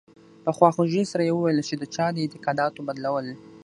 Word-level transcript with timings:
په 0.43 0.51
خواخوږۍ 0.57 1.03
سره 1.11 1.23
یې 1.27 1.33
وویل 1.35 1.59
چې 1.69 1.75
د 1.77 1.83
چا 1.95 2.05
د 2.13 2.15
اعتقاداتو 2.23 2.85
بدلول. 2.87 3.27